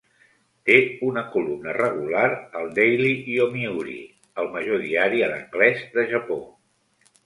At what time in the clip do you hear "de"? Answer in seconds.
5.97-6.13